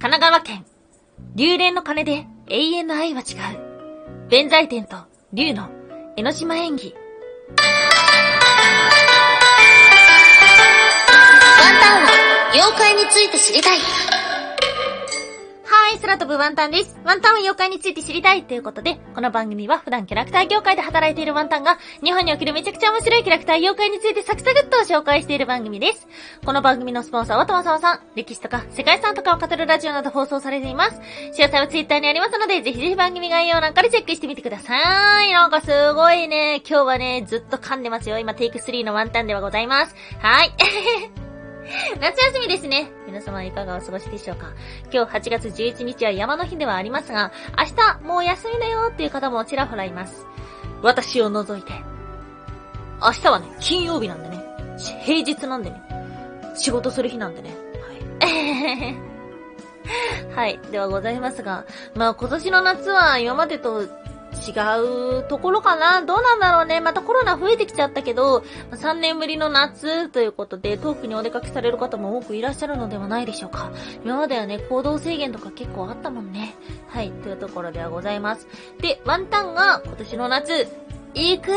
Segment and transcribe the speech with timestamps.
[0.00, 0.64] 神奈川県。
[1.34, 4.28] 竜連の鐘で永遠の愛は違う。
[4.28, 4.96] 弁財天と
[5.32, 5.70] 竜の
[6.16, 6.94] 江ノ島演技。
[6.94, 7.56] ワン
[11.80, 12.10] タンは
[12.52, 13.78] 妖怪について知りたい。
[15.88, 17.00] はい、空飛ぶワンタンです。
[17.02, 26.06] ワンタンは妖怪について知りたいということで、この番組は普段キャラクター業界で働いているワンタンが、日本におけるめちゃくちゃ面白いキャラクター妖怪についてサクサクっと紹介している番組です。
[26.44, 31.00] この番組のスポンサーはともさまさん、歴史とか世界遺産とかを語るラジオなど放送されています。
[31.32, 35.32] 詳細はツイッターにありますので、ぜひぜひ番組概要欄からチェックしてみてください。
[35.32, 38.18] なんかすごいね、今日はね、ずっと噛んでますよ。
[38.18, 39.96] 今テイク3のワンタンではございます。
[40.18, 40.52] はい。
[42.00, 42.90] 夏休みですね。
[43.06, 44.52] 皆様いかがお過ごしでしょうか？
[44.92, 50.26] 今日8月11日は山の日ではありますが、明日もう休みだよっていう方もちらほらいます。
[50.82, 51.72] 私を除いて。
[53.02, 54.42] 明日はね、金曜日なんでね。
[55.02, 55.80] 平日なんでね。
[56.54, 57.50] 仕事する日なんでね。
[58.20, 58.34] は
[58.86, 58.96] い。
[60.34, 60.58] はい。
[60.70, 63.82] ではございますが、まあ今年の夏は今までと
[64.46, 66.02] 違うところかな？
[66.02, 66.80] どうなんだろうね？
[66.80, 73.70] またコロナ増えてきちゃったけど、3年ぶりの夏ということで、遠くにお出かけされる方も多くいらっしゃるのではないでしょうか。
[74.04, 76.54] 今まではね、行動制限とか結構あったもんね。
[76.88, 78.46] はい、というところではございます。
[78.80, 80.68] で、ワンタンが今年の夏、
[81.14, 81.50] 行く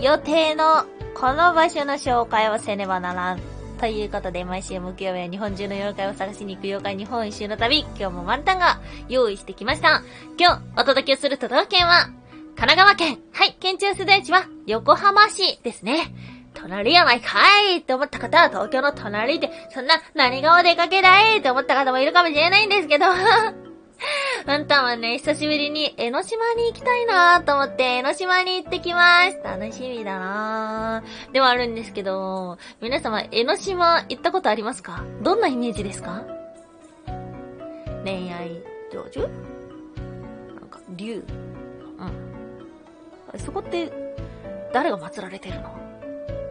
[0.00, 3.40] 予定のこの場所の紹介をせねばならん。
[3.78, 10.02] ということで、毎週木曜日は日本中の妖怪を探しに行く妖怪日本一周の旅、今日もワンタンが用意してきました。
[10.36, 12.10] 今日お届けする都道府県は、
[12.58, 13.20] 神奈川県。
[13.32, 16.12] はい、県庁所在地は横浜市ですね。
[16.54, 17.38] 隣やないか
[17.72, 23.04] いって思った方は東京の隣で、そんな何がお出かけだいって思った方もいるかもしれないんですけど、
[24.44, 29.38] ワンタンはね、久しぶりに江ノ島に行きたいなと思って江ノ島に行ってきます。
[29.44, 35.04] 楽しみだなではあるんですけど、皆様江ノ島行ったことありますか？
[35.22, 36.24] どんなイメージですか？
[38.04, 39.28] 恋愛成就？
[40.56, 41.22] なんか、竜？
[42.00, 42.27] うん。
[43.36, 43.90] そこって、
[44.72, 45.87] 誰が祀られてるの？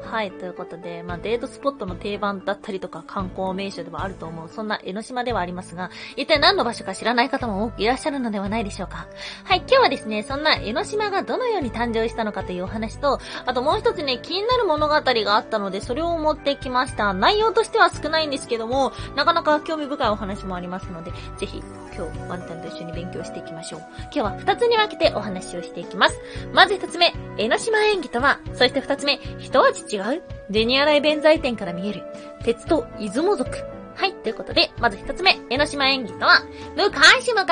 [0.09, 9.07] はい、ということで、まあ、デートスポットの定番だったりとか観光名所ではあると思う、そんな江ノ島ではありますが、一体何の場所か知らない方も多くいらっしゃるのではないでしょうか。
[9.43, 17.13] はい、今日はですね、そんな江ノ島がどのように誕生したのかというお話と、あともう一つね、気になる物語があったので、それを持ってきました。
[17.13, 21.61] 内容としては少ないんですけども、なかなか興味深いお話もありますので、ぜひ、
[21.97, 23.81] 今日、ワンタンと一緒に勉強していきましょう。
[24.03, 26.19] 今日は二つに分けてお話をしていきます。
[26.53, 30.23] まず一つ目、江ノ島演技とは、そして二つ目、一味違違う？
[30.51, 32.03] ジェニアライ弁財天から見える、
[32.43, 33.49] 鉄と出雲族。
[33.95, 36.43] はい、ということで、まず一つ目、江ノ島演技とは、
[36.75, 37.45] 昔々、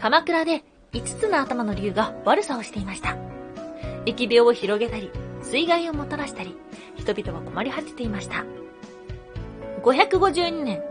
[0.00, 3.18] 鎌倉で五つの頭の竜が悪さをしていました。
[4.06, 5.10] 疫病を広げたり、
[5.42, 6.56] 水害をもたらしたり、
[6.96, 8.46] 人々は困り果てていました。
[9.82, 10.82] 552年、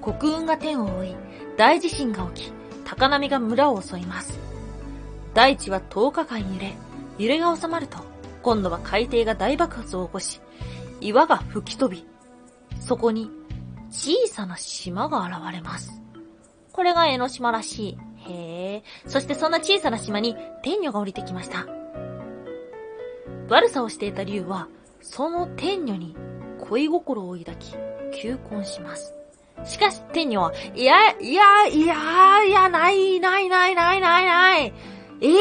[0.00, 1.16] 国運が天を覆い、
[1.56, 2.52] 大地震が起き、
[2.84, 4.38] 高波が村を襲います。
[5.34, 6.74] 大地は10日間揺れ、
[7.18, 7.98] 揺れが収まると、
[8.44, 10.40] 今度は海底が大爆発を起こし、
[11.00, 12.06] 岩が吹き飛び、
[12.78, 13.30] そこに
[13.90, 16.02] 小さな島が現れます。
[16.70, 17.98] これが江ノ島らしい。
[18.30, 18.82] へえ。
[19.06, 21.66] そしてそんな小さな島に天女が降りてきました。
[23.48, 24.68] 悪さをしていた竜は、
[25.00, 26.14] その天女に
[26.68, 27.74] 恋心を抱き、
[28.12, 29.14] 求婚します。
[29.64, 34.74] しかし、天女は、いや、いや、いや、いや、ない、ない、ない、ない、ない、ない。
[35.22, 35.32] ええ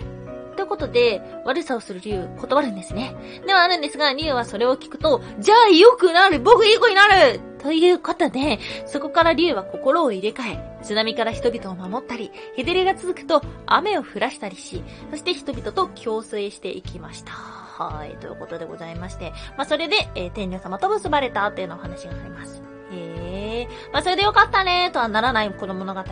[0.00, 0.15] ー、
[0.56, 3.14] ということで、悪さをする竜、断るんですね。
[3.46, 17.32] ではあるんですが、竜はそれを聞くと、じゃあ良くなる僕いい子になるということで、そこから竜は心を入れ替え、津波から人々を守ったり、日照りが続くと雨を降らしたりし、そして人々と共生していきました。
[17.32, 22.62] はい、ということでございまして、まあ、それで、えー天女様と結ばれたっていうのお話があります。
[22.90, 26.02] へえ、まあ、それでよかったねとはならないこの物語。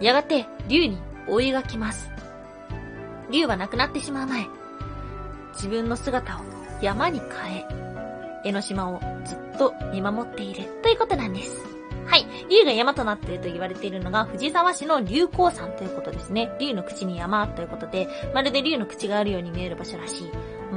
[0.00, 2.17] やがて、竜に追いがきます。
[3.30, 4.46] 竜は亡くなってしまう前、
[5.54, 6.40] 自分の姿を
[6.80, 7.66] 山に変え、
[8.44, 11.78] 江ノ島をずっと見守っているということなんです。
[12.06, 12.26] はい。
[12.48, 16.50] 竜が山となっていると言われているのが藤沢市の竜光山ということですね。
[16.58, 20.30] 竜の口に山ということで、まるで竜の口があるように見える場所らしい。
[20.30, 20.76] うー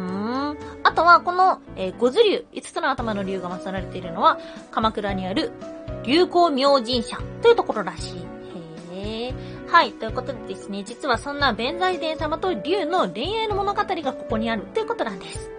[0.54, 0.58] ん。
[0.84, 4.40] あとは、この、えー、五頭竜、五つの頭の竜が祀られているのは、
[4.72, 5.52] 鎌倉にある
[6.04, 8.41] 竜光明神社というところらしい。
[9.02, 9.72] へー。
[9.72, 9.94] はい。
[9.94, 15.50] ということでですね、実はそんな弁財天様と竜の恋愛の物語がここにあるということなんです。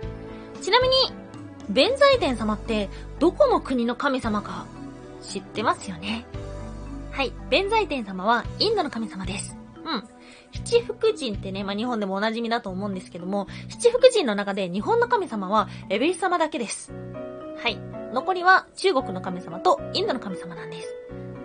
[0.60, 0.94] ちなみに、
[1.68, 4.66] 弁財天様ってどこの国の神様か
[5.22, 6.24] 知ってますよね？
[7.10, 7.32] はい。
[7.50, 9.56] 弁財天様はインドの神様です。
[9.84, 10.04] うん。
[10.52, 16.92] 七福神ってね、まあ、日本でもお馴染みだと思うんですけども、七福神の中で日本の神様はエベリス様だけです。
[17.62, 17.78] はい。
[18.12, 20.94] 残りは中国の神様とインドの神様なんです。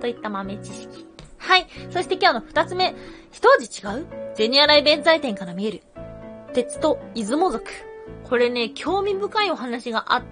[0.01, 1.05] といった豆知識。
[1.37, 1.67] はい。
[1.91, 2.95] そして今日の二つ目。
[3.31, 4.05] 一味違う？
[4.35, 5.83] ゼニアライ弁財天から見える。
[6.53, 7.65] 鉄と出雲族。
[8.23, 10.23] これね、興味深いお話があっ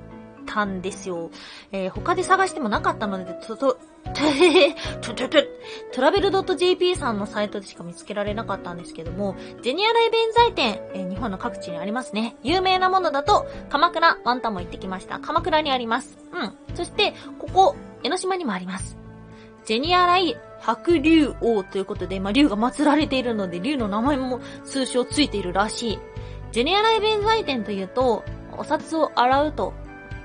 [0.46, 1.30] たんですよ。
[1.72, 3.78] えー、他で探してもなかったので、と、と、と、
[5.13, 5.38] と、と、
[5.94, 12.36] トラベル .jp さんのサイトでしか見つけられなかったんですけども、ゼニアライ弁財店、えー、日本の各地にありますね。
[12.44, 15.19] 有名なものだと、鎌倉、ワンタンも行ってきました。
[15.19, 16.18] 鎌倉にあります。
[16.34, 16.75] うん。
[16.75, 18.98] そして、ここ、江ノ島にもあります。
[19.65, 26.00] ジェニアライ白竜王ということで、まあ、竜が祀られているので、竜の名前も通称ついているらしい。
[26.51, 28.23] ジェニアライ弁財天というと、
[28.57, 29.73] お札を洗うと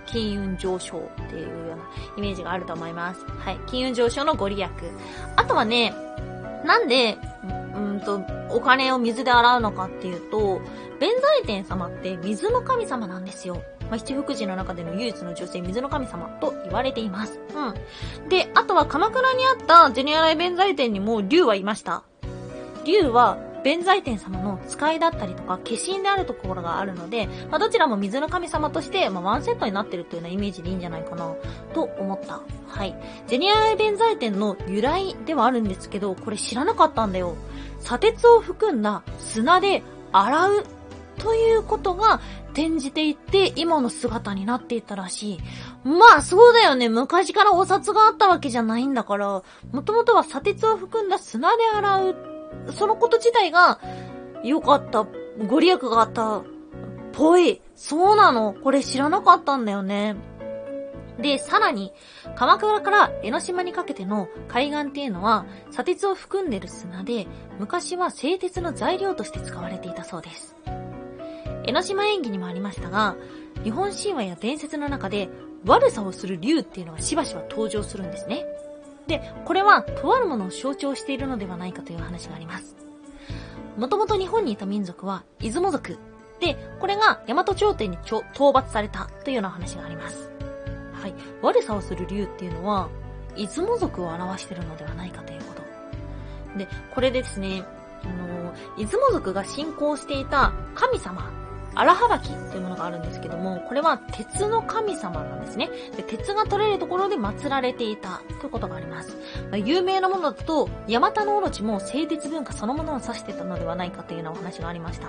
[0.07, 1.77] 金運上昇っていうような
[2.17, 3.25] イメージがあると思います。
[3.25, 3.59] はい。
[3.67, 4.71] 金運上昇のご利益。
[5.37, 5.95] あとはね、
[6.65, 7.19] なんで、
[7.81, 10.61] うんと、お金を水で洗うのかっていうと、
[10.99, 13.63] 弁財天様って水の神様なんですよ。
[13.91, 17.41] まあ、七福神の中での唯一の女性、水の神様と言われています。
[17.55, 18.29] うん。
[18.29, 22.05] で、あとは鎌倉にあったゼニアライ弁財天にも竜はいました。
[22.85, 31.35] 竜は弁財天様の使いだったりとか、化身であるところがあるので、まあ、どちらも水の神様として、まあ、ワンセットになってるというようなイメージでいいんじゃないかな、
[31.75, 32.41] と思った。
[32.69, 32.95] はい。
[33.27, 37.37] ゼニアイ弁財天の由来ではあるんですけど、これ知らなかったんだよ。
[37.81, 40.65] 砂鉄を含んだ砂で洗う
[41.19, 42.21] ということが
[42.53, 45.39] 転じていって今の姿になっていたらしい。
[45.85, 46.89] まあそうだよね。
[46.89, 49.43] 昔からお札があったわけじゃないんだから、
[49.73, 52.40] もともとは砂鉄を含んだ砂で洗う
[52.73, 53.81] そのこと自体が
[54.43, 55.07] 良かった、
[55.47, 56.43] ご利益があった、
[57.13, 57.61] ぽい。
[57.75, 60.17] そうなのこれ知らなかったんだよね。
[61.19, 61.93] で、さらに、
[62.35, 67.27] 鎌倉から江ノ島にかけての海岸っていうのは、砂鉄を含んでる砂で、
[67.59, 70.57] 昔は製鉄の材料として使われていたそうです。
[71.65, 73.17] 江ノ島演技にもありましたが、
[73.63, 75.29] 日本神話や伝説の中で、
[75.67, 78.47] 悪さをする竜っていうのがしばしば登場するんですね。
[79.07, 82.77] で、これは、とあるものを象徴しているのではないかという話があります。
[83.77, 85.99] もともと日本にいた民族は、出雲族。
[86.41, 90.31] で、これが大和朝廷に討伐されたというような話があります。
[90.93, 91.15] はい。
[91.43, 92.89] 悪さをする竜っていうのは、
[93.37, 96.59] 出雲族を表しているのではないかということ。
[96.59, 97.65] で、これでですね、
[98.05, 101.40] あの、出雲族が信仰していた神様
[101.75, 105.69] 荒はばきっていうものがあるんですけども、これは鉄の神様なんですね。
[105.97, 109.17] で鉄が取れるところで祀られていたということがあります。
[109.51, 115.09] まあ、有名なものだと、ヤマタノオロチも製鉄文化そのものを指してたのではないかというようなお話がありました。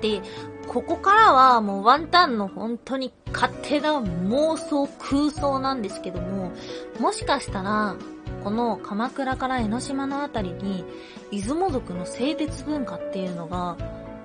[0.00, 0.20] で、
[0.68, 6.52] ここからはもうワンタンの本当に勝手な妄想空想なんですけども、
[7.00, 7.96] もしかしたら、
[8.44, 10.84] この鎌倉から江ノ島のあたりに、
[11.32, 13.76] 出雲族の製鉄文化っていうのが、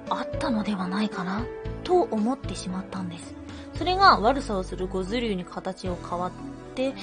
[0.10, 1.46] あったのではないかな
[1.84, 3.34] と思ってしまったんです。
[3.76, 6.32] それが悪さをするゴズ竜に形を変わっ
[6.76, 6.94] ていっ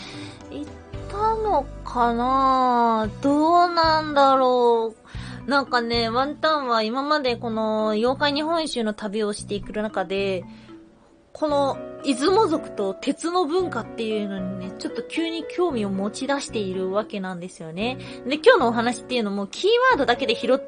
[1.10, 4.94] たのかなどうなんだろ
[5.46, 5.50] う。
[5.50, 10.44] なんかね、ワンタンは今までこの妖怪日本一周の旅をしていく中で、
[11.32, 17.98] この出雲族と鉄の文化っていうのにね、ちょっと急に興味を持ち出しているわけなんですよね。
[18.26, 20.58] で、今日のお話っていうのもキーワードだけで拾っ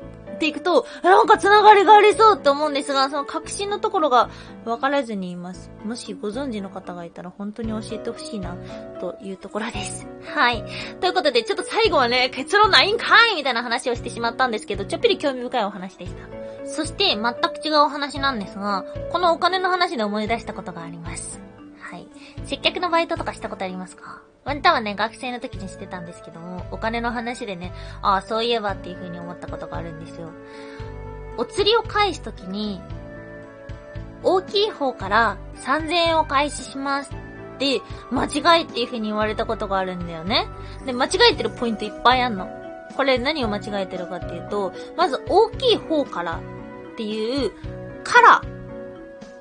[0.43, 4.29] ていくと、なんか繋がりがありそうって思うんですが、その確信のところが
[4.65, 5.71] 分からずにいます。
[5.85, 8.57] もしご存知の方がいたら本当に教えてほしいな、
[9.01, 10.07] というところです。
[10.35, 10.65] はい。
[11.01, 16.67] ということで、ちょっと最後はね、結論ないんかいみたいな話をしてしまったんですけど、ちょっぴり興味深いお話でした。
[16.67, 21.52] そして、全く違うお話なんですが、このお金の話で思い出したことがあります。
[22.45, 24.23] 接客のバイトとかしたことありますか？
[24.45, 27.73] ワンタンはね、学生の時にしてたんですけども、お金の話でね、
[28.03, 30.31] ああ、そういえばっていう風に思ったことがあるんですよ。
[31.39, 32.81] お釣りを返すときに、
[34.25, 37.11] 大きい方から3000円を開始します
[37.55, 37.81] って、
[38.11, 40.49] 間違いっていう風に言われたことがあるんだよね。
[40.85, 42.49] で、間違えてるポイントいっぱいあんの。
[42.97, 46.41] これ何を間違えてるかっていうと、まず大きい方から
[46.93, 47.53] っていう、
[48.03, 48.43] から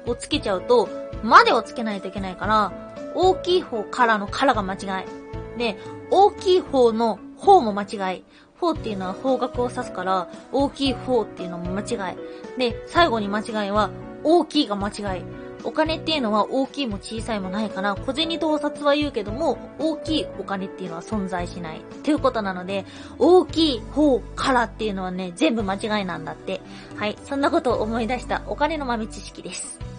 [0.05, 0.87] をつけちゃうと、
[1.23, 5.57] までをつけないといけないから、大きい方からのからが間違い。
[5.57, 5.77] で、
[6.09, 8.23] 大きい方の方も間違い。
[8.61, 12.17] 方っていうのは方角を指すから、大きい方っていうのも間違い。
[12.59, 13.89] で、最後に間違いは、
[14.23, 15.23] 大きいが間違い。
[15.63, 21.79] お金っていうのは大きいも小さいもないから、小銭とお札は言うけども、大きいお金っていうのは存在しない。
[21.79, 22.85] っていうことなので、
[23.19, 26.61] 大きい方からっていうのはね、全部間違いなんだって。
[26.95, 27.17] はい。
[27.23, 29.90] そんなことを思い出したお金の豆知識です。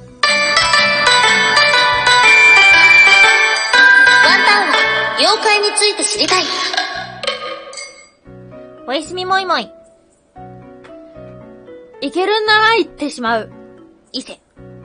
[5.32, 6.44] 妖怪について知りたい。
[8.86, 9.72] おやすみもいもい。
[12.02, 13.50] いけるんなら行ってしまう。
[14.12, 14.40] 伊勢。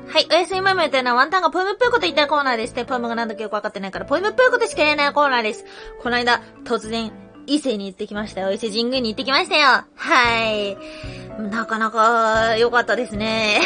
[0.08, 2.86] はい、おやすみもいもいというのはワンタンがポエムっぽいこと言いたいコーナーですね。
[2.86, 5.66] ポエムが何だかよくわかってないから、ポエムっぽいことしか言えないコーナーです。
[6.01, 7.12] この間、突然、
[7.46, 8.54] 伊勢に行ってきましたよ。
[8.54, 9.84] 伊勢神宮に行ってきましたよ。
[9.96, 10.77] はい。
[11.42, 13.60] なかなか良かったですね。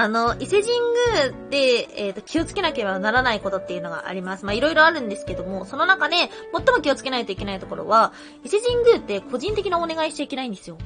[0.00, 0.72] あの、伊勢神
[1.12, 4.44] 宮で、えっ、ー、と、気をつけなければならないことっていうのがあります。
[4.44, 8.12] まあ、いろいろあるんですけども、その中で、最も気をつけないといけないところは、
[8.44, 10.78] 伊勢神宮って個人的なお願いしちゃいけないんですよ。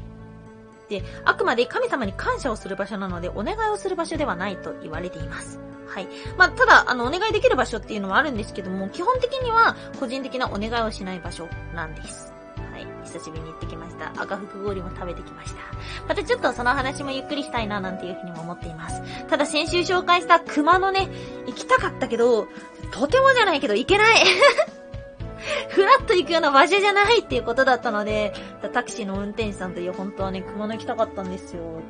[0.88, 5.61] で、あくまで神様に感謝をする場所なので、お願いをする場所ではないと言われています。
[5.88, 6.09] はい。
[6.38, 12.32] まあ、ただ、あの、お願いできる場所っていうのはあるんですけども、基本的には個人的なお願いをしない場所なんです。
[12.73, 12.87] はい。
[13.05, 14.11] 久しぶりに行ってきました。
[14.21, 15.61] 赤福氷も食べてきました。
[16.09, 19.02] またちょっとその話もゆっくりしたいななんていうふうにも思っています。
[19.29, 21.09] ただ先週紹介した熊のね、
[21.47, 22.49] 行きたかったけど、
[22.91, 24.17] とてもじゃないけど行けない
[25.71, 28.33] ふらっと行くような場所じゃないっていうことだったので、
[28.73, 31.81] タクシーの運転手さんと、いや、本当はね、熊野行きたかったんですよ。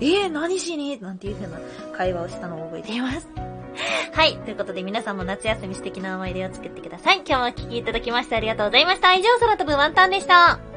[0.00, 1.00] えー、何しに？
[1.00, 1.58] なんていう風な
[1.96, 3.28] 会話をしたのを覚えています。
[4.16, 4.38] はい。
[4.38, 7.16] ということで皆さんも夏休み素敵な思い出を作ってください。
[7.16, 9.12] 今日もお聴きいただきましてありがとうございました。
[9.12, 10.75] 以上、空飛ぶワンタンでした。